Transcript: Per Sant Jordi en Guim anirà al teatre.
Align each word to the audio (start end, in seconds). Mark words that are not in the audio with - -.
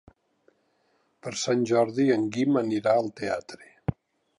Per 1.27 1.35
Sant 1.43 1.63
Jordi 1.73 2.09
en 2.17 2.27
Guim 2.39 2.59
anirà 2.67 2.97
al 3.03 3.13
teatre. 3.23 3.75